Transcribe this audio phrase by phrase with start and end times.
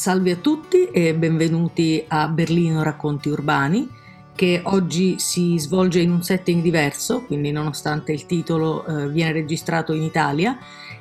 [0.00, 3.86] Salve a tutti e benvenuti a Berlino Racconti Urbani,
[4.34, 9.92] che oggi si svolge in un setting diverso, quindi nonostante il titolo eh, viene registrato
[9.92, 10.56] in Italia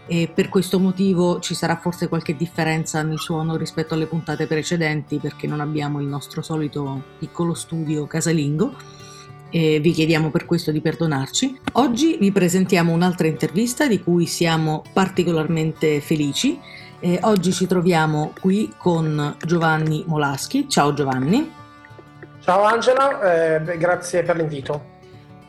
[0.05, 5.17] e per questo motivo ci sarà forse qualche differenza nel suono rispetto alle puntate precedenti
[5.17, 8.73] perché non abbiamo il nostro solito piccolo studio casalingo
[9.49, 11.59] e vi chiediamo per questo di perdonarci.
[11.73, 16.59] Oggi vi presentiamo un'altra intervista di cui siamo particolarmente felici
[16.99, 20.67] eh, oggi ci troviamo qui con Giovanni Molaschi.
[20.67, 21.51] Ciao Giovanni.
[22.41, 24.97] Ciao Angela, eh, grazie per l'invito.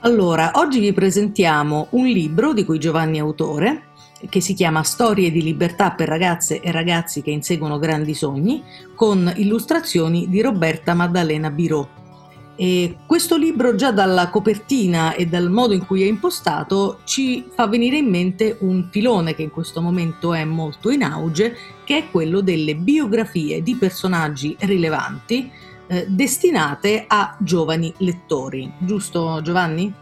[0.01, 3.89] Allora, oggi vi presentiamo un libro di cui Giovanni è autore,
[4.29, 8.63] che si chiama Storie di libertà per ragazze e ragazzi che inseguono grandi sogni,
[8.95, 11.89] con illustrazioni di Roberta Maddalena Birot.
[12.61, 17.67] E questo libro già dalla copertina e dal modo in cui è impostato ci fa
[17.67, 22.11] venire in mente un filone che in questo momento è molto in auge, che è
[22.11, 25.51] quello delle biografie di personaggi rilevanti
[25.87, 28.71] eh, destinate a giovani lettori.
[28.77, 29.95] Giusto Giovanni?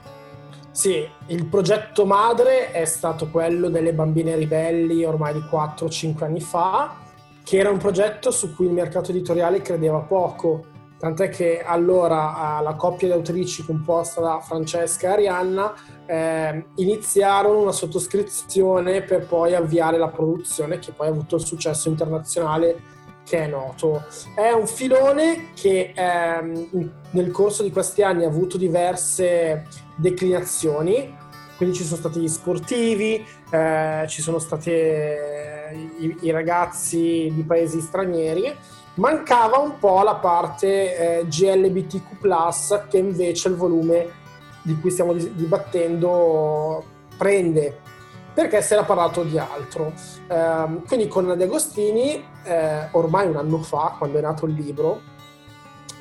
[0.73, 6.97] Sì, il progetto madre è stato quello delle bambine ribelli ormai di 4-5 anni fa,
[7.45, 12.75] che era un progetto su cui il mercato editoriale credeva poco tant'è che allora la
[12.75, 15.75] coppia di autrici composta da Francesca e Arianna
[16.07, 21.89] eh, iniziarono una sottoscrizione per poi avviare la produzione che poi ha avuto il successo
[21.89, 24.05] internazionale che è noto.
[24.35, 31.15] È un filone che ehm, nel corso di questi anni ha avuto diverse declinazioni,
[31.57, 37.43] quindi ci sono stati gli sportivi, eh, ci sono stati eh, i, i ragazzi di
[37.47, 38.57] paesi stranieri
[38.99, 44.11] Mancava un po' la parte eh, GLBTQ, che invece il volume
[44.63, 46.85] di cui stiamo dibattendo
[47.17, 47.79] prende,
[48.35, 49.93] perché si era parlato di altro.
[50.27, 55.01] Eh, quindi con Nadia Agostini, eh, ormai un anno fa, quando è nato il libro,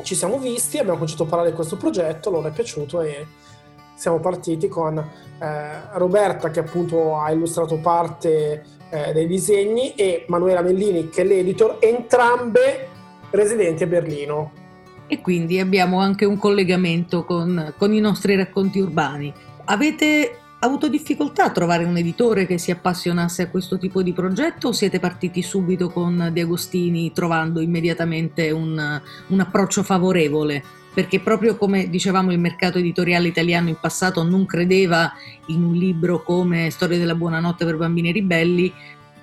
[0.01, 3.27] ci siamo visti, abbiamo cominciato a parlare di questo progetto, loro è piaciuto e
[3.97, 5.05] siamo partiti con eh,
[5.93, 11.77] Roberta che appunto ha illustrato parte eh, dei disegni e Manuela Mellini che è l'editor,
[11.79, 12.89] entrambe
[13.31, 14.51] residenti a Berlino.
[15.07, 19.33] E quindi abbiamo anche un collegamento con, con i nostri racconti urbani.
[19.65, 24.69] Avete avuto difficoltà a trovare un editore che si appassionasse a questo tipo di progetto
[24.69, 30.63] o siete partiti subito con De Agostini trovando immediatamente un, un approccio favorevole?
[30.97, 35.13] Perché proprio come dicevamo il mercato editoriale italiano in passato non credeva
[35.49, 38.73] in un libro come Storia della buonanotte per bambini ribelli,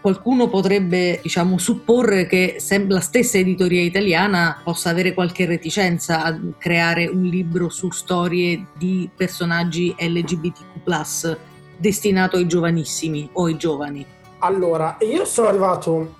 [0.00, 7.08] qualcuno potrebbe diciamo, supporre che la stessa editoria italiana possa avere qualche reticenza a creare
[7.08, 11.36] un libro su storie di personaggi LGBTQ
[11.76, 14.06] destinato ai giovanissimi o ai giovani.
[14.38, 16.14] Allora, io sono arrivato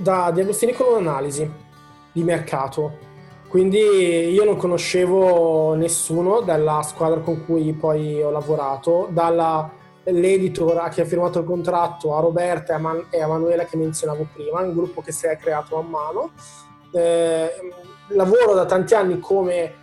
[0.00, 1.46] da De Agostini con un'analisi
[2.12, 3.05] di mercato
[3.48, 11.04] quindi io non conoscevo nessuno della squadra con cui poi ho lavorato, dall'editor che ha
[11.04, 14.74] firmato il contratto a Roberta e a, Man- e a Manuela che menzionavo prima, un
[14.74, 16.30] gruppo che si è creato man mano.
[16.90, 17.50] Eh,
[18.08, 19.74] lavoro da tanti anni come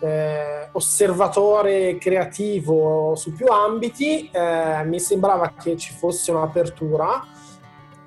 [0.00, 7.24] eh, osservatore creativo su più ambiti, eh, mi sembrava che ci fosse un'apertura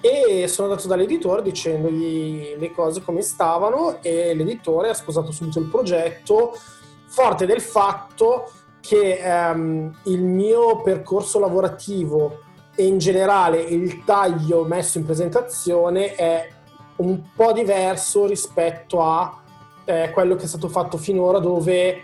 [0.02, 5.70] e sono andato dall'editore dicendogli le cose come stavano e l'editore ha sposato subito il
[5.70, 6.58] progetto
[7.06, 8.52] forte del fatto
[8.82, 12.40] che ehm, il mio percorso lavorativo
[12.76, 16.50] e in generale il taglio messo in presentazione è
[16.98, 19.40] un po' diverso rispetto a
[19.86, 22.04] eh, quello che è stato fatto finora dove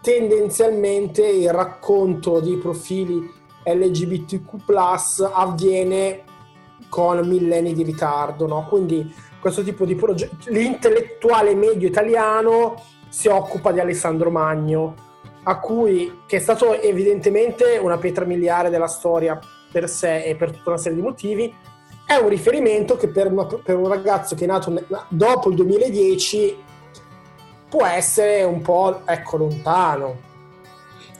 [0.00, 3.28] tendenzialmente il racconto di profili
[3.64, 4.70] LGBTQ
[5.32, 6.22] avviene
[6.88, 8.66] con millenni di ritardo, no?
[8.68, 14.94] Quindi questo tipo di progetto, l'intellettuale medio italiano si occupa di Alessandro Magno,
[15.44, 19.38] a cui, che è stato evidentemente una pietra miliare della storia
[19.70, 21.54] per sé e per tutta una serie di motivi,
[22.06, 24.72] è un riferimento che per, una, per un ragazzo che è nato
[25.08, 26.64] dopo il 2010
[27.68, 30.25] può essere un po' ecco, lontano.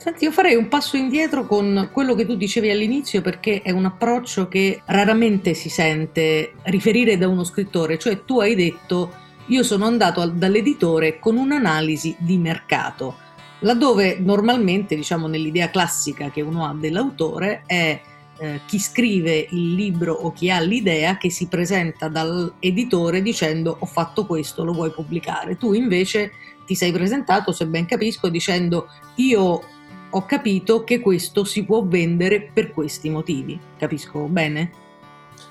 [0.07, 3.83] Senti, io farei un passo indietro con quello che tu dicevi all'inizio perché è un
[3.83, 9.11] approccio che raramente si sente riferire da uno scrittore, cioè tu hai detto
[9.47, 13.17] io sono andato dall'editore con un'analisi di mercato,
[13.59, 18.01] laddove normalmente, diciamo nell'idea classica che uno ha dell'autore, è
[18.37, 23.85] eh, chi scrive il libro o chi ha l'idea che si presenta dall'editore dicendo ho
[23.85, 25.57] fatto questo, lo vuoi pubblicare.
[25.57, 26.31] Tu invece
[26.65, 29.75] ti sei presentato, se ben capisco, dicendo io
[30.09, 33.59] ho capito che questo si può vendere per questi motivi.
[33.77, 34.71] Capisco bene?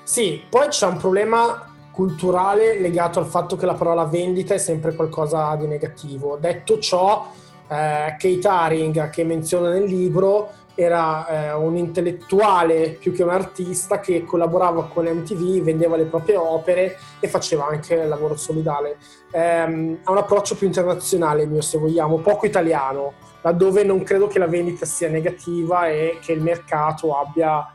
[0.03, 4.93] Sì, poi c'è un problema culturale legato al fatto che la parola vendita è sempre
[4.93, 6.37] qualcosa di negativo.
[6.37, 7.31] Detto ciò,
[7.67, 13.99] eh, Kate Haring, che menziona nel libro, era eh, un intellettuale più che un artista
[13.99, 18.97] che collaborava con MTV, vendeva le proprie opere e faceva anche lavoro solidale.
[19.31, 24.39] Ehm, ha un approccio più internazionale, mio, se vogliamo, poco italiano, laddove non credo che
[24.39, 27.71] la vendita sia negativa e che il mercato abbia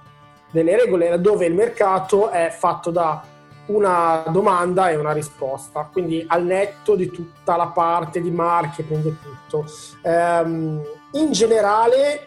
[0.51, 3.23] delle regole, laddove il mercato è fatto da
[3.67, 9.17] una domanda e una risposta, quindi al netto di tutta la parte di marketing e
[9.23, 9.65] tutto.
[10.03, 10.83] Ehm,
[11.13, 12.27] in generale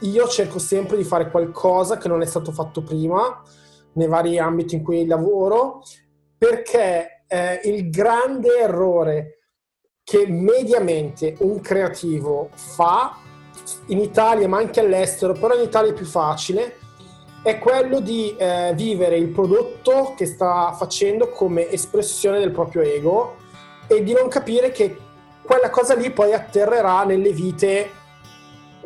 [0.00, 3.42] io cerco sempre di fare qualcosa che non è stato fatto prima
[3.92, 5.82] nei vari ambiti in cui lavoro,
[6.36, 9.39] perché eh, il grande errore
[10.10, 13.16] che mediamente un creativo fa
[13.86, 16.78] in Italia ma anche all'estero, però in Italia è più facile,
[17.44, 23.36] è quello di eh, vivere il prodotto che sta facendo come espressione del proprio ego
[23.86, 24.98] e di non capire che
[25.42, 27.90] quella cosa lì poi atterrerà nelle vite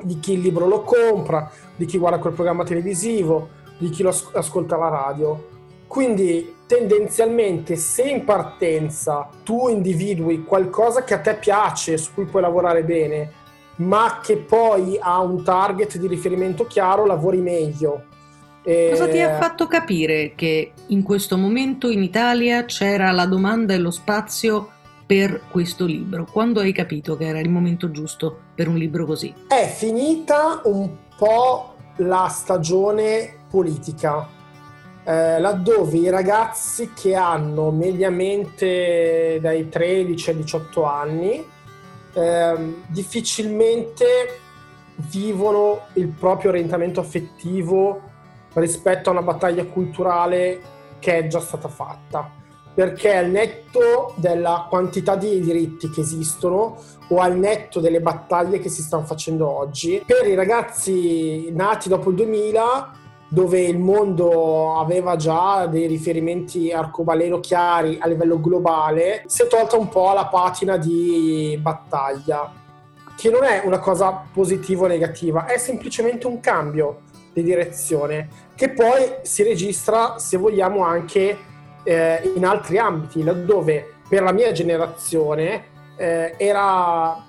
[0.03, 3.49] di chi il libro lo compra, di chi guarda quel programma televisivo,
[3.79, 5.54] di chi lo ascolta la radio.
[5.95, 12.43] Quindi tendenzialmente se in partenza tu individui qualcosa che a te piace, su cui puoi
[12.43, 13.31] lavorare bene,
[13.77, 18.07] ma che poi ha un target di riferimento chiaro, lavori meglio.
[18.65, 18.89] E...
[18.91, 23.79] Cosa ti ha fatto capire che in questo momento in Italia c'era la domanda e
[23.79, 24.71] lo spazio
[25.07, 26.27] per questo libro?
[26.29, 29.33] Quando hai capito che era il momento giusto per un libro così?
[29.47, 34.34] È finita un po' la stagione politica,
[35.05, 41.47] eh, laddove i ragazzi che hanno mediamente dai 13 ai 18 anni
[42.15, 44.41] eh, difficilmente
[44.97, 48.01] vivono il proprio orientamento affettivo
[48.55, 50.61] rispetto a una battaglia culturale
[51.01, 52.31] che è già stata fatta.
[52.73, 56.77] Perché al netto della quantità di diritti che esistono
[57.09, 62.11] o al netto delle battaglie che si stanno facendo oggi, per i ragazzi nati dopo
[62.11, 69.43] il 2000 dove il mondo aveva già dei riferimenti arcobaleno chiari a livello globale, si
[69.43, 72.53] è tolta un po' la patina di battaglia,
[73.17, 78.71] che non è una cosa positiva o negativa, è semplicemente un cambio di direzione che
[78.71, 81.37] poi si registra, se vogliamo, anche
[81.83, 85.65] eh, in altri ambiti, laddove per la mia generazione
[85.97, 87.25] eh, era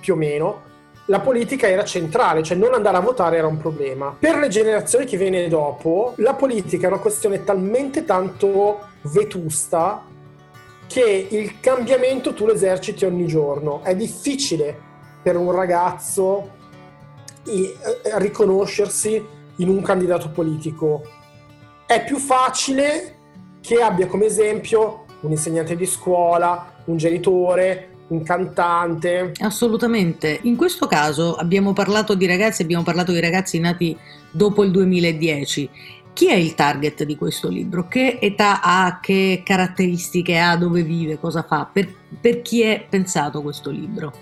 [0.00, 0.72] più o meno
[1.06, 4.16] la politica era centrale, cioè non andare a votare era un problema.
[4.18, 10.06] Per le generazioni che viene dopo, la politica è una questione talmente tanto vetusta
[10.86, 13.82] che il cambiamento tu lo eserciti ogni giorno.
[13.82, 14.76] È difficile
[15.22, 16.50] per un ragazzo
[17.46, 17.74] eh,
[18.18, 19.22] riconoscersi
[19.56, 21.02] in un candidato politico.
[21.86, 23.16] È più facile
[23.60, 29.32] che abbia come esempio un insegnante di scuola, un genitore, un cantante.
[29.40, 30.40] Assolutamente.
[30.42, 33.96] In questo caso abbiamo parlato di ragazzi, abbiamo parlato di ragazzi nati
[34.30, 35.70] dopo il 2010.
[36.12, 37.88] Chi è il target di questo libro?
[37.88, 39.00] Che età ha?
[39.00, 40.56] Che caratteristiche ha?
[40.56, 41.18] Dove vive?
[41.18, 41.68] Cosa fa?
[41.70, 44.12] Per, per chi è pensato questo libro?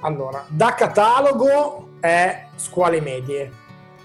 [0.00, 3.50] Allora, da catalogo è scuole medie,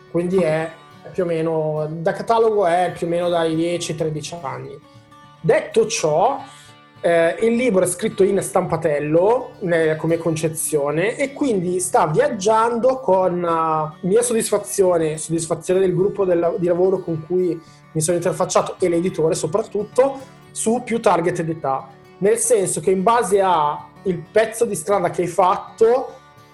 [0.10, 0.72] quindi è
[1.12, 4.80] più o meno, da catalogo è più o meno dai 10-13 anni.
[5.40, 6.42] Detto ciò,
[7.04, 13.44] eh, il libro è scritto in stampatello eh, come concezione e quindi sta viaggiando con
[13.44, 18.88] uh, mia soddisfazione, soddisfazione del gruppo del, di lavoro con cui mi sono interfacciato e
[18.88, 20.18] l'editore soprattutto,
[20.52, 21.90] su più target d'età.
[22.20, 26.14] Nel senso che in base al pezzo di strada che hai fatto,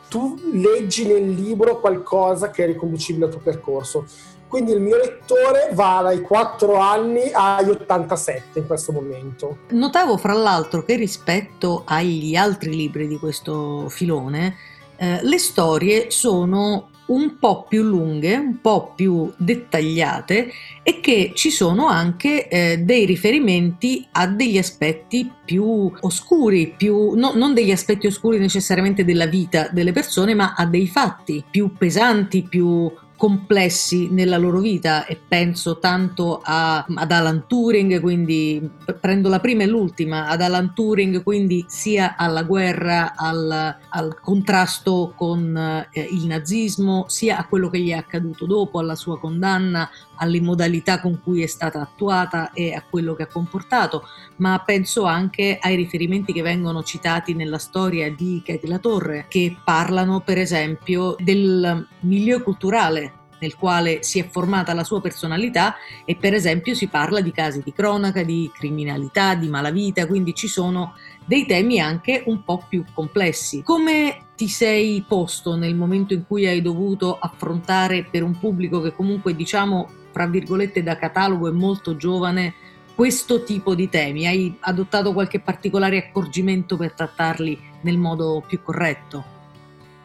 [0.09, 4.07] tu leggi nel libro qualcosa che è riconducibile al tuo percorso.
[4.49, 9.59] Quindi il mio lettore va dai 4 anni agli 87 in questo momento.
[9.69, 14.55] Notavo fra l'altro che rispetto agli altri libri di questo filone,
[14.97, 20.51] eh, le storie sono un po' più lunghe, un po' più dettagliate
[20.83, 27.33] e che ci sono anche eh, dei riferimenti a degli aspetti più oscuri, più, no,
[27.35, 32.43] non degli aspetti oscuri necessariamente della vita delle persone, ma a dei fatti più pesanti,
[32.43, 38.65] più complessi nella loro vita e penso tanto a, ad Alan Turing, quindi
[38.97, 45.11] prendo la prima e l'ultima, ad Alan Turing, quindi sia alla guerra, al, al contrasto
[45.17, 45.53] con
[45.91, 50.39] eh, il nazismo, sia a quello che gli è accaduto dopo, alla sua condanna, alle
[50.39, 54.03] modalità con cui è stata attuata e a quello che ha comportato,
[54.37, 59.57] ma penso anche ai riferimenti che vengono citati nella storia di Katie La Torre, che
[59.61, 63.08] parlano per esempio del milieu culturale
[63.39, 67.61] nel quale si è formata la sua personalità e per esempio si parla di casi
[67.63, 70.93] di cronaca, di criminalità, di malavita, quindi ci sono
[71.25, 73.61] dei temi anche un po' più complessi.
[73.63, 78.93] Come ti sei posto nel momento in cui hai dovuto affrontare per un pubblico che
[78.93, 82.53] comunque diciamo, fra virgolette, da catalogo è molto giovane,
[82.95, 84.27] questo tipo di temi?
[84.27, 89.38] Hai adottato qualche particolare accorgimento per trattarli nel modo più corretto?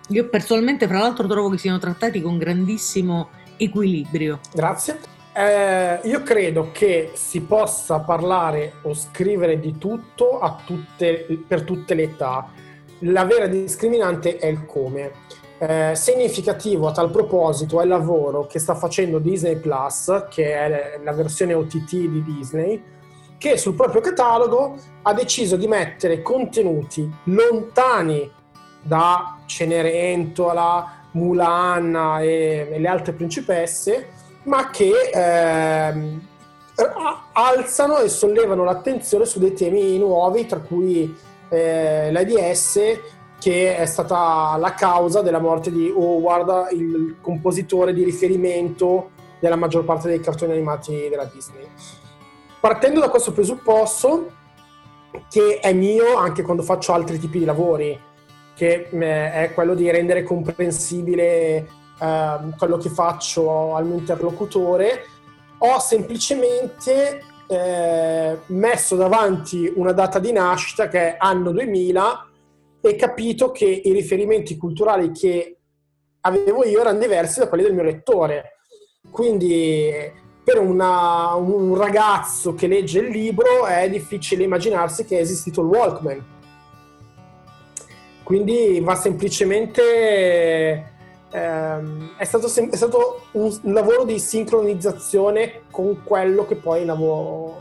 [0.08, 4.40] Io personalmente, fra l'altro, trovo che siano trattati con grandissimo equilibrio.
[4.52, 4.98] Grazie.
[5.36, 12.02] Eh, io credo che si possa parlare o scrivere di tutto tutte, per tutte le
[12.04, 12.48] età.
[13.00, 15.10] La vera discriminante è il come.
[15.58, 21.00] Eh, significativo a tal proposito è il lavoro che sta facendo Disney Plus, che è
[21.02, 22.82] la versione OTT di Disney,
[23.38, 28.30] che sul proprio catalogo ha deciso di mettere contenuti lontani
[28.84, 34.08] da Cenerentola, Mulan e, e le altre principesse,
[34.44, 36.20] ma che ehm,
[37.32, 41.14] alzano e sollevano l'attenzione su dei temi nuovi, tra cui
[41.48, 42.80] eh, l'AIDS,
[43.38, 49.84] che è stata la causa della morte di Howard, il compositore di riferimento della maggior
[49.84, 51.66] parte dei cartoni animati della Disney.
[52.60, 54.32] Partendo da questo presupposto,
[55.28, 57.98] che è mio anche quando faccio altri tipi di lavori,
[58.54, 61.68] che eh, è quello di rendere comprensibile
[62.00, 65.04] eh, quello che faccio al mio interlocutore,
[65.58, 72.28] ho semplicemente eh, messo davanti una data di nascita che è anno 2000
[72.80, 75.56] e capito che i riferimenti culturali che
[76.20, 78.58] avevo io erano diversi da quelli del mio lettore.
[79.10, 79.90] Quindi
[80.42, 85.68] per una, un ragazzo che legge il libro è difficile immaginarsi che è esistito il
[85.68, 86.33] Walkman
[88.24, 90.92] quindi va semplicemente...
[91.30, 97.60] Ehm, è, stato, è, stato, un lavoro di sincronizzazione con quello che poi andavo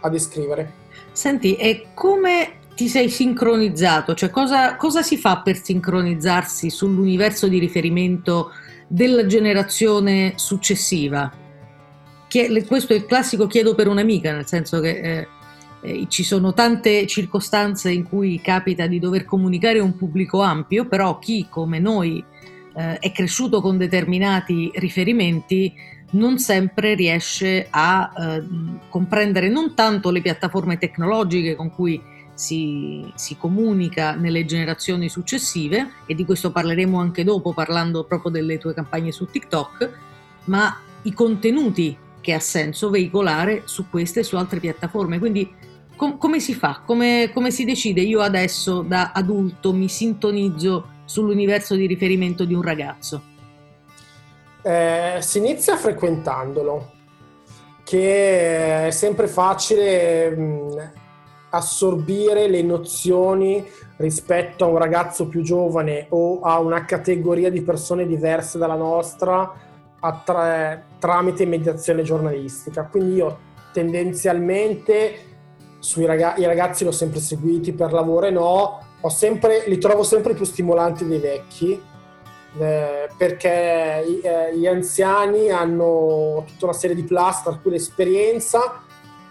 [0.00, 0.84] a descrivere.
[1.12, 4.14] Senti, e come ti sei sincronizzato?
[4.14, 8.50] Cioè, cosa, cosa si fa per sincronizzarsi sull'universo di riferimento
[8.86, 11.44] della generazione successiva?
[12.66, 15.28] questo è il classico chiedo per un'amica, nel senso che eh,
[15.86, 20.86] eh, ci sono tante circostanze in cui capita di dover comunicare a un pubblico ampio,
[20.86, 22.22] però chi come noi
[22.74, 25.72] eh, è cresciuto con determinati riferimenti
[26.10, 28.44] non sempre riesce a eh,
[28.88, 32.02] comprendere non tanto le piattaforme tecnologiche con cui
[32.34, 38.58] si, si, comunica nelle generazioni successive, e di questo parleremo anche dopo parlando proprio delle
[38.58, 39.90] tue campagne su TikTok,
[40.44, 45.18] ma i contenuti che ha senso veicolare su queste e su altre piattaforme.
[45.20, 45.48] Quindi
[45.96, 46.82] Com- come si fa?
[46.84, 48.02] Come, come si decide?
[48.02, 53.22] Io adesso da adulto mi sintonizzo sull'universo di riferimento di un ragazzo?
[54.62, 56.90] Eh, si inizia frequentandolo,
[57.82, 60.92] che è sempre facile mh,
[61.50, 63.64] assorbire le nozioni
[63.98, 69.50] rispetto a un ragazzo più giovane o a una categoria di persone diverse dalla nostra
[70.00, 72.84] attra- tramite mediazione giornalistica.
[72.84, 73.38] Quindi io
[73.72, 75.35] tendenzialmente
[75.86, 80.02] sui ragazzi, i ragazzi li ho sempre seguiti per lavoro e no, sempre, li trovo
[80.02, 81.80] sempre più stimolanti dei vecchi
[82.58, 88.82] eh, perché i, eh, gli anziani hanno tutta una serie di plus, tra cui l'esperienza.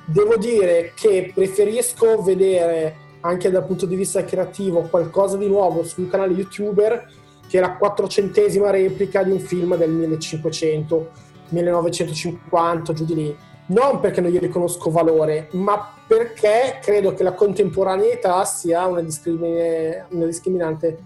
[0.06, 6.10] Devo dire che preferisco vedere anche dal punto di vista creativo qualcosa di nuovo sul
[6.10, 7.12] canale youtuber
[7.50, 11.10] che la quattrocentesima replica di un film del 1500,
[11.50, 17.34] 1950, giù di lì non perché non gli riconosco valore, ma perché credo che la
[17.34, 20.98] contemporaneità sia una, discrimine, una discriminante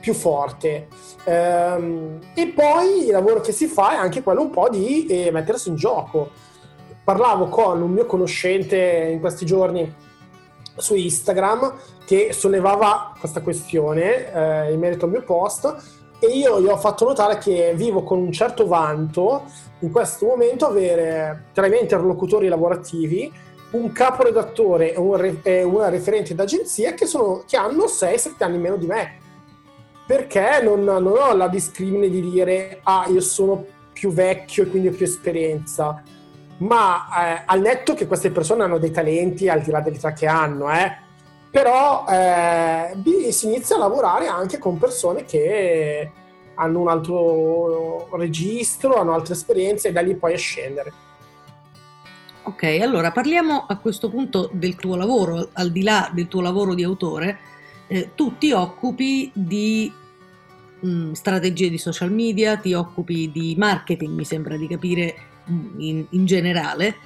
[0.00, 0.88] più forte.
[1.24, 5.30] Ehm, e poi il lavoro che si fa è anche quello un po' di eh,
[5.30, 6.30] mettersi in gioco.
[7.02, 9.94] Parlavo con un mio conoscente in questi giorni
[10.76, 16.66] su Instagram che sollevava questa questione eh, in merito al mio post e io gli
[16.66, 19.44] ho fatto notare che vivo con un certo vanto
[19.80, 23.32] in questo momento avere tra i miei interlocutori lavorativi
[23.74, 28.86] un caporedattore e, un una referente d'agenzia che, sono, che hanno 6-7 anni meno di
[28.86, 29.18] me.
[30.06, 34.88] Perché non, non, ho la discrimine di dire ah io sono più vecchio e quindi
[34.88, 36.02] ho più esperienza,
[36.58, 40.26] ma eh, al netto che queste persone hanno dei talenti al di là dell'età che
[40.26, 40.94] hanno, eh,
[41.50, 46.10] però eh, si inizia a lavorare anche con persone che
[46.56, 50.92] hanno un altro registro, hanno altre esperienze e da lì poi a scendere.
[52.46, 56.74] Ok, allora parliamo a questo punto del tuo lavoro, al di là del tuo lavoro
[56.74, 57.38] di autore,
[57.86, 59.90] eh, tu ti occupi di
[60.80, 66.06] mh, strategie di social media, ti occupi di marketing, mi sembra di capire mh, in,
[66.10, 66.96] in, generale,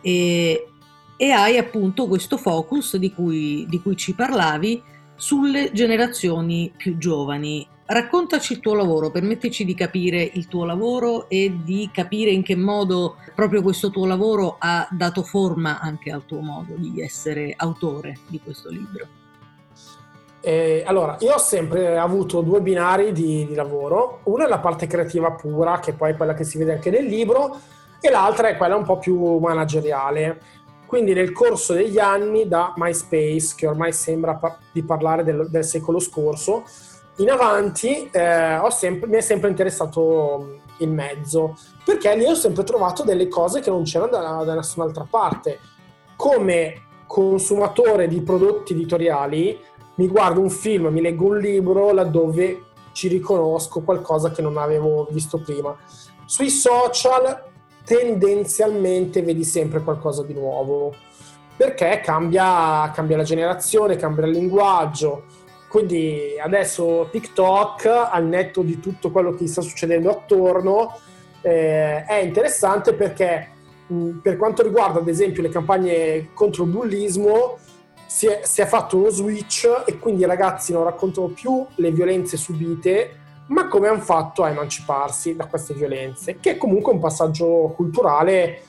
[0.00, 0.68] e,
[1.16, 4.80] e, hai appunto questo focus di cui, di cui ci parlavi
[5.16, 7.66] sulle generazioni più giovani.
[7.86, 12.56] Raccontaci il tuo lavoro, permettici di capire il tuo lavoro e di capire in che
[12.56, 18.20] modo proprio questo tuo lavoro ha dato forma anche al tuo modo di essere autore
[18.28, 19.06] di questo libro.
[20.40, 24.86] Eh, allora, io ho sempre avuto due binari di, di, lavoro, uno è la parte
[24.86, 27.58] creativa pura, che poi è quella che si vede anche nel libro,
[28.00, 30.40] e l'altra è quella un po' più manageriale.
[30.86, 34.38] Quindi nel corso degli anni, da MySpace, che ormai sembra
[34.72, 36.64] di parlare del, del secolo scorso,
[37.16, 43.04] in avanti eh, sempre, mi è sempre interessato il mezzo, perché lì ho sempre trovato
[43.04, 45.60] delle cose che non c'erano da, da nessun'altra parte.
[46.16, 49.58] Come consumatore di prodotti editoriali,
[49.96, 55.06] mi guardo un film, mi leggo un libro laddove ci riconosco qualcosa che non avevo
[55.10, 55.76] visto prima.
[56.24, 57.44] Sui social
[57.84, 60.92] tendenzialmente vedi sempre qualcosa di nuovo,
[61.56, 65.42] perché cambia, cambia la generazione, cambia il linguaggio
[65.74, 70.96] quindi adesso TikTok, al netto di tutto quello che sta succedendo attorno,
[71.40, 73.48] eh, è interessante perché
[73.88, 77.58] mh, per quanto riguarda ad esempio le campagne contro il bullismo,
[78.06, 81.90] si è, si è, fatto uno switch e quindi i ragazzi non raccontano più le
[81.90, 83.16] violenze subite,
[83.48, 88.62] ma come hanno fatto a emanciparsi da queste violenze, che è comunque un passaggio culturale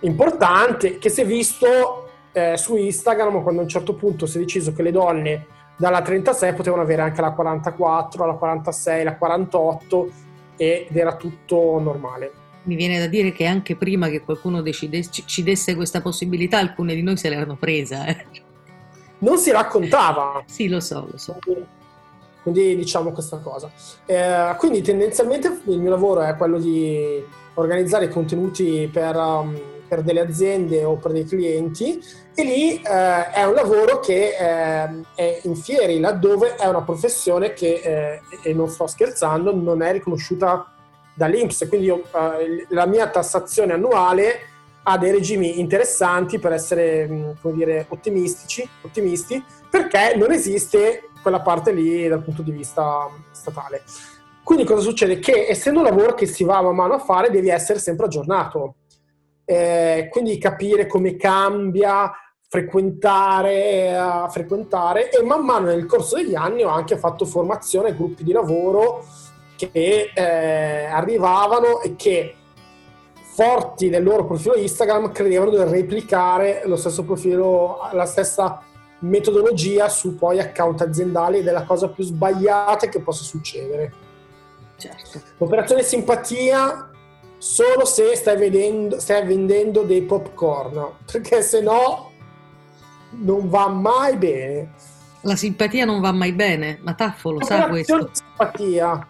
[0.00, 4.40] importante che si è visto eh, su Instagram quando a un certo punto si è
[4.40, 10.10] deciso che le donne dalla 36 potevano avere anche la 44, la 46, la 48
[10.56, 12.32] ed era tutto normale.
[12.64, 16.94] Mi viene da dire che anche prima che qualcuno decidesse, ci desse questa possibilità, alcune
[16.94, 18.06] di noi se l'erano presa.
[18.06, 18.26] Eh.
[19.18, 20.42] Non si raccontava.
[20.46, 21.38] sì, lo so, lo so.
[22.42, 23.70] Quindi, diciamo questa cosa.
[24.04, 27.22] Eh, quindi tendenzialmente il mio lavoro è quello di
[27.54, 29.16] organizzare i contenuti per...
[29.16, 32.00] Um, per delle aziende o per dei clienti
[32.34, 37.52] e lì eh, è un lavoro che eh, è in fieri, laddove è una professione
[37.52, 40.72] che, eh, e non sto scherzando, non è riconosciuta
[41.14, 41.66] dall'Inps.
[41.68, 44.40] Quindi io, eh, la mia tassazione annuale
[44.84, 51.72] ha dei regimi interessanti per essere, come dire, ottimistici, ottimisti, perché non esiste quella parte
[51.72, 53.82] lì dal punto di vista statale.
[54.44, 55.18] Quindi cosa succede?
[55.18, 58.76] Che essendo un lavoro che si va man mano a fare, devi essere sempre aggiornato
[59.50, 62.12] eh, quindi capire come cambia,
[62.50, 68.24] frequentare, uh, frequentare e man mano nel corso degli anni ho anche fatto formazione gruppi
[68.24, 69.06] di lavoro
[69.56, 72.34] che eh, arrivavano e che
[73.34, 78.62] forti nel loro profilo Instagram credevano di replicare lo stesso profilo, la stessa
[79.00, 83.92] metodologia su poi account aziendali ed è la cosa più sbagliata che possa succedere.
[84.76, 85.22] Certo.
[85.38, 86.87] L'operazione simpatia
[87.38, 92.10] solo se stai, vedendo, stai vendendo dei popcorn, perché se no
[93.10, 94.72] non va mai bene.
[95.22, 98.10] La simpatia non va mai bene, ma Taffo lo sa questo.
[98.12, 99.06] Simpatia.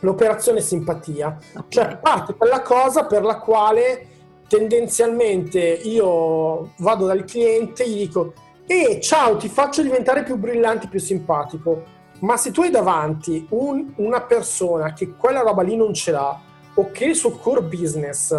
[0.00, 1.64] L'operazione simpatia, okay.
[1.70, 4.06] cioè parte quella cosa per la quale
[4.48, 8.32] tendenzialmente io vado dal cliente e gli dico
[8.64, 11.82] e ciao ti faccio diventare più brillante, più simpatico,
[12.20, 16.38] ma se tu hai davanti un, una persona che quella roba lì non ce l'ha,
[16.86, 18.30] che il suo core business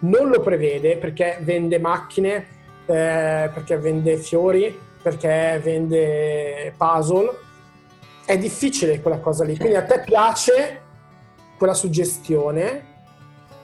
[0.00, 2.34] non lo prevede perché vende macchine,
[2.86, 7.30] eh, perché vende fiori, perché vende puzzle,
[8.24, 9.56] è difficile quella cosa lì.
[9.56, 10.82] Quindi a te piace
[11.56, 12.94] quella suggestione,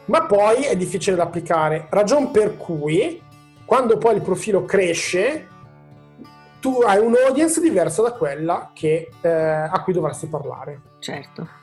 [0.07, 1.87] ma poi è difficile da applicare.
[1.91, 3.23] Ragion per cui,
[3.65, 5.49] quando poi il profilo cresce,
[6.61, 10.81] tu hai un'audience diversa da quella che, eh, a cui dovresti parlare.
[11.01, 11.61] Certo.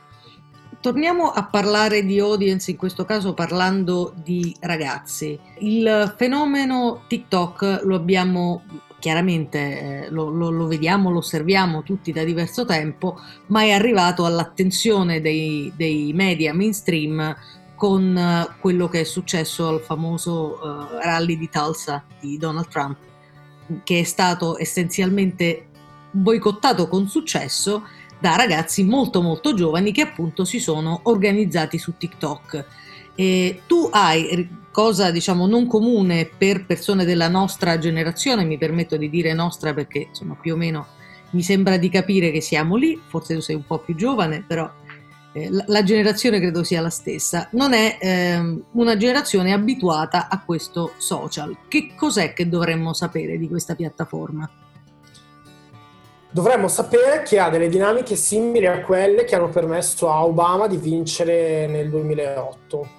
[0.81, 5.37] Torniamo a parlare di audience, in questo caso parlando di ragazzi.
[5.57, 8.63] Il fenomeno TikTok lo abbiamo
[8.97, 14.23] chiaramente, eh, lo, lo, lo, vediamo, lo osserviamo tutti da diverso tempo, ma è arrivato
[14.23, 17.35] all'attenzione dei, dei media mainstream
[17.75, 22.97] con uh, quello che è successo al famoso uh, rally di Tulsa di Donald Trump,
[23.83, 25.67] che è stato essenzialmente
[26.11, 27.83] boicottato con successo
[28.19, 32.65] da ragazzi molto molto giovani che appunto si sono organizzati su TikTok.
[33.15, 39.09] E tu hai cosa diciamo non comune per persone della nostra generazione, mi permetto di
[39.09, 40.87] dire nostra perché insomma più o meno
[41.31, 44.71] mi sembra di capire che siamo lì, forse tu sei un po' più giovane, però
[45.33, 50.93] eh, la, generazione credo sia la stessa, non è eh, una generazione abituata a questo
[50.97, 51.55] social.
[51.67, 54.49] Che cos'è che dovremmo sapere di questa piattaforma?
[56.31, 60.77] Dovremmo sapere che ha delle dinamiche simili a quelle che hanno permesso a Obama di
[60.77, 62.97] vincere nel 2008.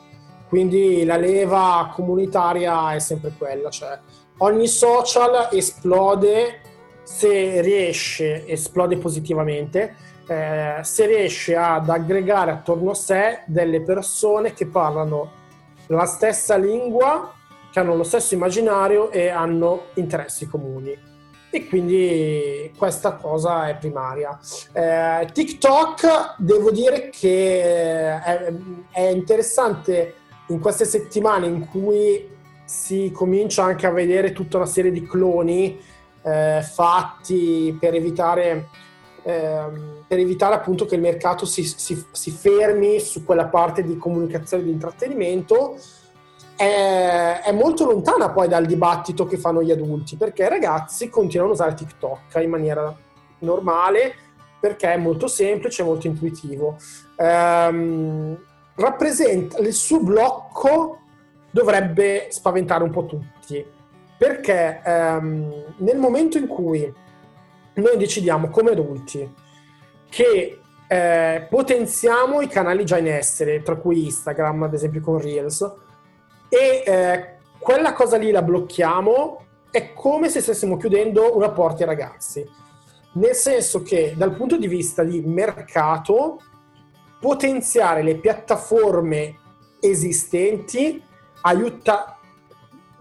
[0.49, 3.99] Quindi la leva comunitaria è sempre quella, cioè
[4.39, 6.61] ogni social esplode
[7.05, 9.95] se riesce, esplode positivamente,
[10.27, 15.39] eh, se riesce ad aggregare attorno a sé delle persone che parlano
[15.87, 17.33] la stessa lingua,
[17.71, 21.10] che hanno lo stesso immaginario e hanno interessi comuni
[21.51, 24.39] e quindi questa cosa è primaria.
[24.73, 28.53] Eh, TikTok devo dire che è,
[28.93, 30.15] è, interessante
[30.47, 32.29] in queste settimane in cui
[32.65, 35.79] si comincia anche a vedere tutta una serie di cloni
[36.23, 38.69] eh, fatti per evitare,
[39.25, 39.65] eh,
[40.07, 44.63] per evitare appunto che il mercato si, si, si fermi su quella parte di comunicazione
[44.63, 45.77] e di intrattenimento
[46.61, 51.53] è, è, molto lontana poi dal dibattito che fanno gli adulti, perché i ragazzi continuano
[51.53, 52.95] a usare TikTok in maniera
[53.39, 54.15] normale,
[54.61, 56.77] perché è molto semplice, molto intuitivo.
[57.17, 58.39] Ehm,
[58.75, 60.99] rappresenta il suo blocco
[61.51, 63.65] dovrebbe spaventare un po' tutti,
[64.19, 66.93] perché ehm, nel momento in cui
[67.73, 69.35] noi decidiamo come adulti
[70.11, 75.89] che eh, potenziamo i canali già in essere, tra cui Instagram, ad esempio con Reels,
[76.51, 81.89] e eh, quella cosa lì la blocchiamo, è come se stessimo chiudendo una porta ai
[81.89, 82.47] ragazzi.
[83.13, 86.41] Nel senso che dal punto di vista di mercato,
[87.21, 89.39] potenziare le piattaforme
[89.81, 91.03] esistenti
[91.43, 92.19] aiuta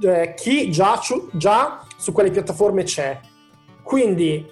[0.01, 0.99] eh, chi già,
[1.31, 3.19] già su quelle piattaforme c'è.
[3.83, 4.45] Quindi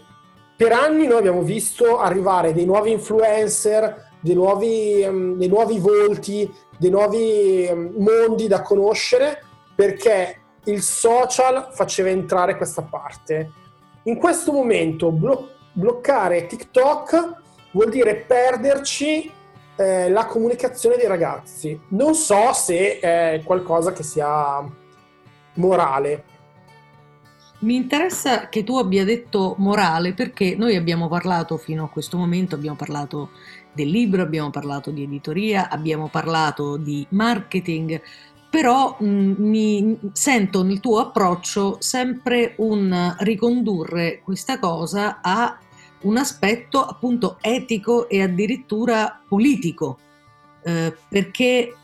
[0.55, 6.51] per anni noi abbiamo visto arrivare dei nuovi influencer, dei nuovi, um, dei nuovi volti,
[6.77, 9.43] dei nuovi um, mondi da conoscere
[9.75, 13.51] perché il social faceva entrare questa parte.
[14.03, 17.35] In questo momento blo- bloccare TikTok
[17.71, 19.31] vuol dire perderci
[19.75, 21.79] eh, la comunicazione dei ragazzi.
[21.89, 24.65] Non so se è qualcosa che sia
[25.53, 26.23] morale.
[27.59, 32.55] Mi interessa che tu abbia detto morale perché noi abbiamo parlato fino a questo momento,
[32.55, 33.31] abbiamo parlato
[33.77, 38.01] del libro, abbiamo parlato di editoria, abbiamo parlato di marketing,
[38.49, 45.59] però mh, mm, mi sento nel tuo approccio sempre un ricondurre questa cosa a
[46.01, 49.99] un aspetto appunto etico e addirittura politico,
[50.63, 51.75] eh, perché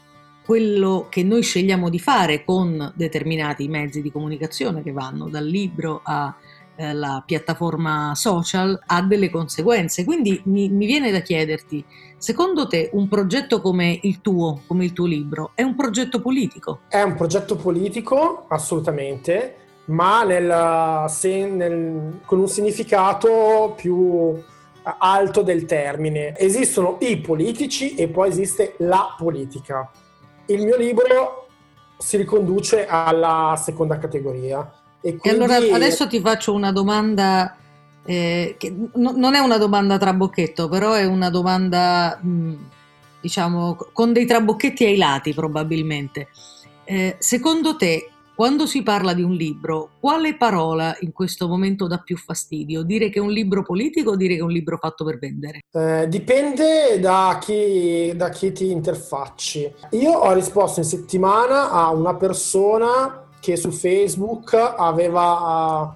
[0.43, 6.01] quello che noi scegliamo di fare con determinati mezzi di comunicazione che vanno dal libro
[6.03, 6.36] a
[6.84, 10.04] eh, la piattaforma social ha delle conseguenze.
[10.04, 11.84] Quindi mi, mi, viene da chiederti,
[12.17, 16.82] secondo te un progetto come il tuo, come il tuo libro, è un progetto politico?
[16.89, 24.41] È un progetto politico, assolutamente, ma nel, se, nel, con un significato più
[24.84, 26.38] alto del termine.
[26.38, 29.89] Esistono i politici e poi esiste la politica.
[30.48, 31.48] Il mio libro
[31.98, 34.69] si riconduce alla seconda categoria
[35.04, 35.28] e, quindi...
[35.28, 37.58] e allora adesso ti faccio una domanda
[38.06, 42.54] eh, che no, non è una domanda trabocchetto, però è una domanda, mh,
[43.22, 46.30] diciamo, con dei trabocchetti ai lati probabilmente.
[46.86, 52.00] Eh, secondo te, quando si parla di un libro, quale parola in questo momento dà
[52.00, 52.82] più fastidio?
[52.82, 55.62] Dire che è un libro politico o dire che è un libro fatto per vendere?
[55.72, 59.74] Eh, dipende da chi, da chi ti interfacci.
[59.92, 65.93] Io ho risposto in settimana a una persona che su Facebook aveva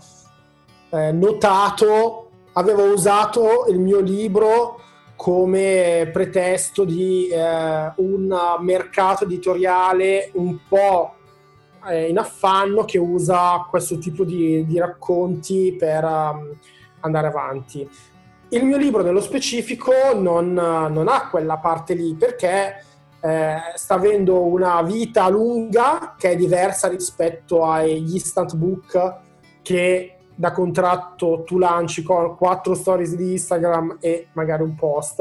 [0.89, 4.81] eh, notato, aveva usato il mio libro
[5.15, 11.13] come pretesto di eh, un mercato editoriale un po'
[11.87, 16.53] eh, in affanno che usa questo tipo di, di racconti per um,
[16.99, 17.89] andare avanti.
[18.49, 22.83] Il mio libro nello specifico non, non ha quella parte lì perché
[23.21, 29.15] eh, sta avendo una vita lunga che è diversa rispetto agli instant book
[29.61, 35.19] che da contratto tu lanci con quattro stories di Instagram e magari un post.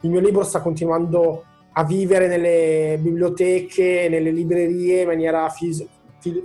[0.00, 5.86] Il mio libro sta continuando a vivere nelle biblioteche, nelle librerie in maniera fis-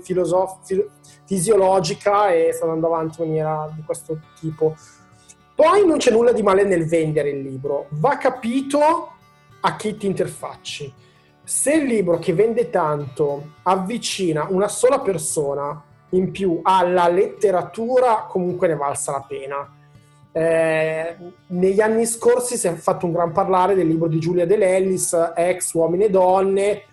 [0.01, 0.89] filosof-
[1.25, 4.75] fisiologica e sta andando avanti in maniera di questo tipo.
[5.56, 9.13] Poi non c'è nulla di male nel vendere il libro, va capito
[9.62, 10.93] a chi ti interfacci.
[11.43, 18.67] Se il libro che vende tanto avvicina una sola persona in più alla letteratura, comunque
[18.67, 19.76] ne valsa la pena.
[20.34, 21.15] Eh,
[21.47, 25.34] negli anni scorsi si è fatto un gran parlare del libro di Giulia De Lellis,
[25.36, 26.84] ex Uomini e Donne,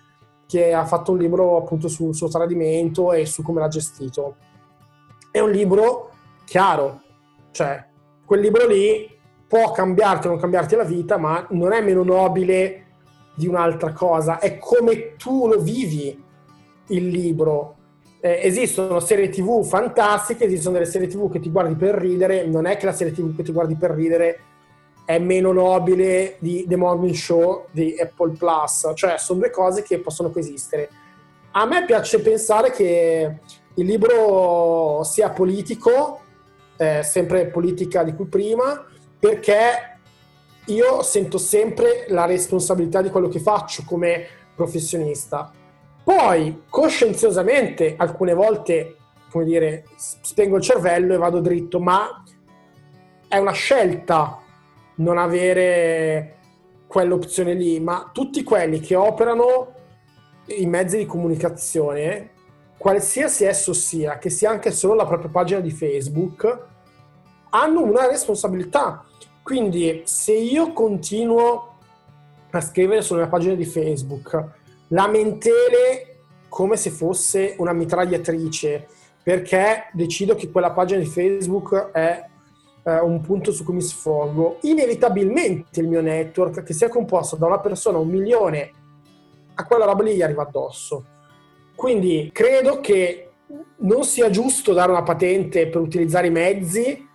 [0.47, 4.37] che ha fatto un libro appunto sul suo tradimento e su come l'ha gestito.
[5.31, 6.11] È un libro
[6.45, 7.03] chiaro,
[7.51, 7.87] cioè
[8.25, 9.18] quel libro lì
[9.49, 12.85] può cambiarti o non cambiarti la vita, ma non è meno nobile
[13.35, 16.23] di un'altra cosa, è come tu lo vivi
[16.89, 17.75] il libro.
[18.21, 22.67] Eh, esistono serie tv fantastiche, esistono delle serie tv che ti guardi per ridere, non
[22.67, 24.41] è che la serie tv che ti guardi per ridere
[25.05, 30.01] è meno nobile di The Morning Show di Apple Plus, cioè sono due cose che
[30.01, 30.91] possono coesistere.
[31.53, 33.39] A me piace pensare che
[33.75, 36.21] il libro sia politico,
[36.77, 38.85] eh, sempre politica di cui prima,
[39.19, 39.97] perché
[40.67, 45.51] io sento sempre la responsabilità di quello che faccio come professionista.
[46.05, 48.97] Poi, coscienziosamente, alcune volte,
[49.31, 52.23] come dire, spengo il cervello e vado dritto, ma
[53.29, 54.43] è una scelta
[54.97, 56.37] non avere
[56.87, 59.75] quell'opzione lì, ma tutti quelli che operano
[60.47, 62.31] in mezzi di comunicazione,
[62.79, 66.67] qualsiasi esso sia, che sia anche solo la propria pagina di Facebook,
[67.51, 69.05] hanno una responsabilità.
[69.49, 71.77] Quindi se io continuo
[72.51, 74.45] a scrivere sulla mia pagina di Facebook
[74.89, 76.17] lamentele
[76.51, 78.87] come se fosse una mitragliatrice,
[79.23, 82.27] perché decido che quella pagina di Facebook è
[82.83, 87.47] eh, un punto su cui mi sfogo, inevitabilmente il mio network, che sia composto da
[87.47, 88.71] una persona, un milione,
[89.55, 91.07] a quella roba lì gli arriva addosso.
[91.75, 93.31] Quindi credo che
[93.79, 97.08] non sia giusto dare una patente per utilizzare i mezzi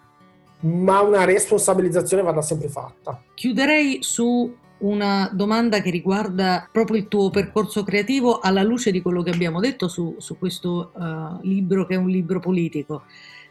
[0.63, 3.21] ma una responsabilizzazione vada sempre fatta.
[3.33, 9.23] Chiuderei su una domanda che riguarda proprio il tuo percorso creativo alla luce di quello
[9.23, 13.03] che abbiamo detto su, su questo uh, libro che è un libro politico.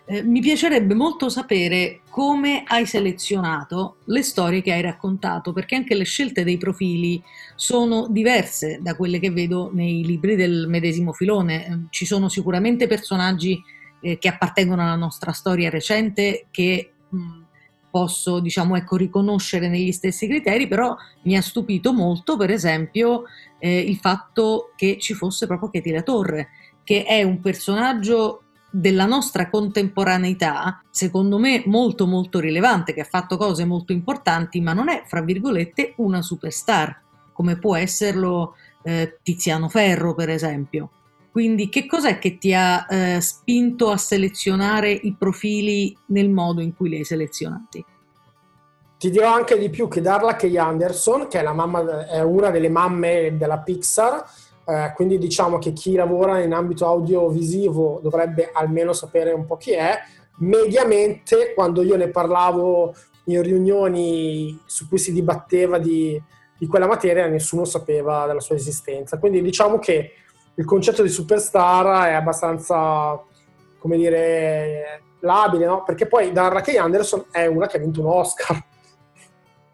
[0.05, 5.94] Eh, mi piacerebbe molto sapere come hai selezionato le storie che hai raccontato, perché anche
[5.94, 7.22] le scelte dei profili
[7.55, 11.66] sono diverse da quelle che vedo nei libri del medesimo filone.
[11.66, 13.62] Eh, ci sono sicuramente personaggi
[14.01, 16.92] eh, che appartengono alla nostra storia recente che
[17.90, 23.25] posso diciamo ecco riconoscere negli stessi criteri però mi ha stupito molto per esempio
[23.59, 26.48] eh, il fatto che ci fosse proprio Katie La Torre
[26.85, 28.42] che è un personaggio
[28.75, 34.72] della nostra contemporaneità, secondo me molto molto rilevante, che ha fatto cose molto importanti, ma
[34.72, 36.98] non è, fra virgolette, una superstar,
[37.35, 40.90] come può esserlo eh, Tiziano Ferro, per esempio.
[41.33, 46.77] Quindi che cos'è che ti ha eh, spinto a selezionare i profili nel modo in
[46.77, 47.83] cui li hai selezionati?
[48.99, 52.68] Ti dirò anche di più che Darla Kay Anderson, che è, mamma, è, una delle
[52.68, 54.23] mamme della Pixar,
[54.66, 59.73] eh, quindi diciamo che chi lavora in ambito audiovisivo dovrebbe almeno sapere un po' chi
[59.73, 59.99] è.
[60.40, 66.23] Mediamente, quando io ne parlavo in riunioni su cui si dibatteva di,
[66.59, 69.18] di quella materia, nessuno sapeva della sua esistenza.
[69.18, 70.12] Quindi diciamo che
[70.55, 73.21] il concetto di superstar è abbastanza,
[73.79, 75.83] come dire, labile, no?
[75.83, 78.65] Perché poi Darla Kay Anderson è una che ha vinto un Oscar.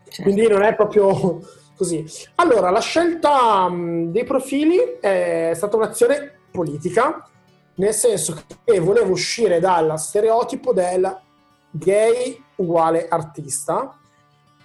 [0.04, 0.22] Certo.
[0.22, 1.40] Quindi non è proprio
[1.76, 2.04] così.
[2.36, 7.28] Allora, la scelta dei profili è stata un'azione politica,
[7.74, 11.20] nel senso che volevo uscire dal stereotipo del
[11.70, 13.98] gay uguale artista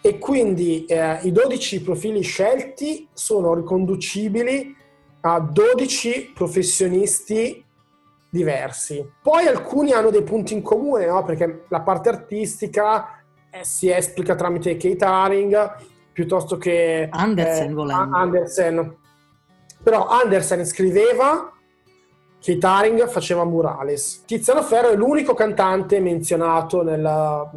[0.02, 4.76] e quindi eh, i 12 profili scelti sono riconducibili
[5.26, 7.64] a 12 professionisti
[8.30, 9.08] diversi.
[9.22, 11.24] Poi alcuni hanno dei punti in comune, no?
[11.24, 15.76] perché la parte artistica eh, si esplica tramite Kate Haring
[16.12, 18.16] piuttosto che Andersen, eh, volendo.
[18.16, 18.96] Andersen.
[19.82, 21.52] Però Andersen scriveva,
[22.42, 24.24] Kate Haring faceva murales.
[24.26, 27.50] Tiziano Ferro è l'unico cantante menzionato nel,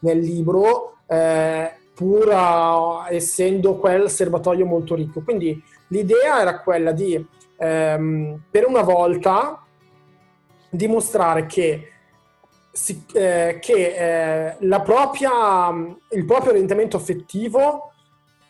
[0.00, 5.20] nel libro, eh, pur uh, essendo quel serbatoio molto ricco.
[5.22, 7.24] Quindi L'idea era quella di,
[7.56, 9.62] ehm, per una volta,
[10.70, 11.92] dimostrare che,
[12.70, 15.70] si, eh, che eh, propria,
[16.10, 17.92] il proprio orientamento affettivo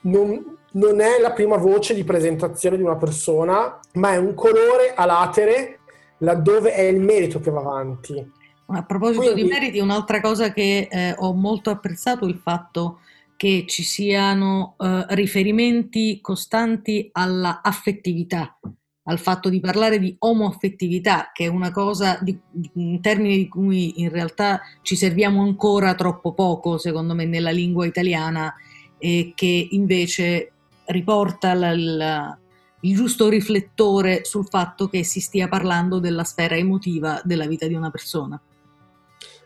[0.03, 4.95] non, non è la prima voce di presentazione di una persona, ma è un colore
[4.95, 5.81] a latere
[6.19, 8.33] laddove è il merito che va avanti.
[8.71, 13.01] A proposito Quindi, di meriti, un'altra cosa che eh, ho molto apprezzato è il fatto
[13.39, 18.59] che ci siano eh, riferimenti costanti alla affettività,
[19.05, 22.37] al fatto di parlare di omoaffettività, che è una cosa di,
[22.75, 27.87] in termini di cui in realtà ci serviamo ancora troppo poco, secondo me, nella lingua
[27.87, 28.53] italiana,
[28.99, 30.51] e che invece
[30.87, 32.39] riporta la, la,
[32.81, 37.75] il giusto riflettore sul fatto che si stia parlando della sfera emotiva della vita di
[37.75, 38.41] una persona.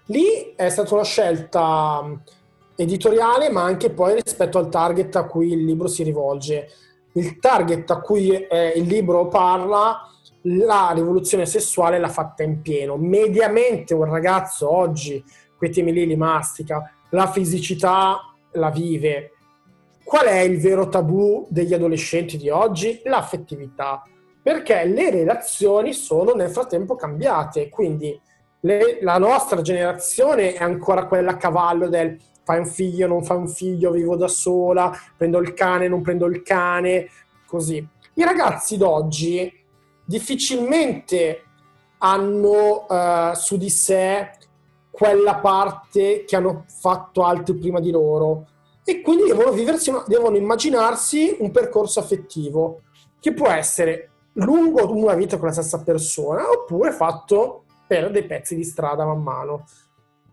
[0.07, 2.01] Lì è stata una scelta
[2.83, 6.69] editoriale, ma anche poi rispetto al target a cui il libro si rivolge.
[7.15, 10.09] Il target a cui eh, il libro parla,
[10.43, 12.97] la rivoluzione sessuale l'ha fatta in pieno.
[12.97, 15.23] Mediamente un ragazzo oggi,
[15.57, 18.19] quei temi lì li mastica, la fisicità
[18.53, 19.33] la vive.
[20.05, 23.01] Qual è il vero tabù degli adolescenti di oggi?
[23.05, 24.03] L'affettività,
[24.43, 28.19] perché le relazioni sono nel frattempo cambiate, quindi
[28.61, 32.19] le, la nostra generazione è ancora quella a cavallo del
[32.53, 36.27] fai un figlio, non fai un figlio, vivo da sola, prendo il cane, non prendo
[36.27, 37.09] il cane,
[37.47, 37.87] così.
[38.15, 39.51] I ragazzi d'oggi
[40.05, 41.45] difficilmente
[41.99, 44.31] hanno uh, su di sé
[44.91, 48.47] quella parte che hanno fatto altri prima di loro
[48.85, 52.83] e quindi devono viversi, devono immaginarsi un percorso affettivo
[53.21, 58.57] che può essere lungo una vita con la stessa persona oppure fatto per dei pezzi
[58.57, 59.65] di strada man mano.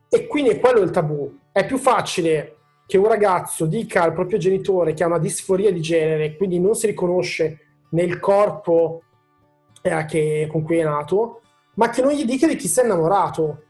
[0.09, 1.37] E quindi è quello il tabù.
[1.51, 2.55] È più facile
[2.87, 6.73] che un ragazzo dica al proprio genitore che ha una disforia di genere, quindi non
[6.73, 7.59] si riconosce
[7.91, 9.03] nel corpo
[9.81, 11.41] eh, che, con cui è nato,
[11.75, 13.63] ma che non gli dica di chi si è innamorato.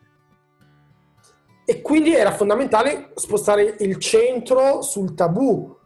[1.65, 5.78] E quindi era fondamentale spostare il centro sul tabù,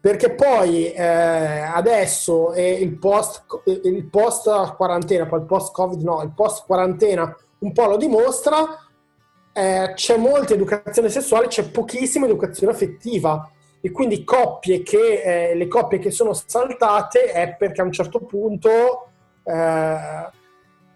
[0.00, 6.22] perché poi eh, adesso è il post, il post quarantena, poi il post covid no,
[6.22, 8.87] il post quarantena un po' lo dimostra,
[9.58, 15.66] eh, c'è molta educazione sessuale, c'è pochissima educazione affettiva e quindi coppie che, eh, le
[15.66, 19.08] coppie che sono saltate è perché a un certo punto
[19.42, 20.30] eh,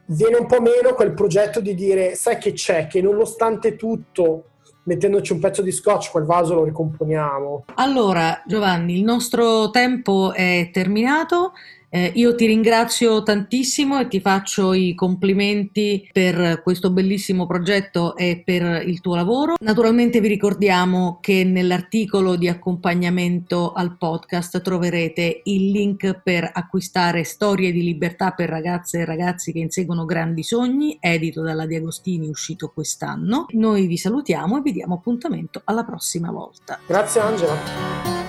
[0.06, 4.44] viene un po' meno quel progetto di dire sai che c'è, che nonostante tutto
[4.84, 7.64] mettendoci un pezzo di scotch quel vaso lo ricomponiamo.
[7.74, 11.52] Allora Giovanni, il nostro tempo è terminato.
[11.94, 18.40] Eh, io ti ringrazio tantissimo e ti faccio i complimenti per questo bellissimo progetto e
[18.42, 19.56] per il tuo lavoro.
[19.60, 27.72] Naturalmente vi ricordiamo che nell'articolo di accompagnamento al podcast troverete il link per acquistare Storie
[27.72, 32.70] di libertà per ragazze e ragazzi che inseguono grandi sogni, edito dalla Di Agostini, uscito
[32.72, 33.44] quest'anno.
[33.50, 36.78] Noi vi salutiamo e vi diamo appuntamento alla prossima volta.
[36.86, 38.21] Grazie Angela.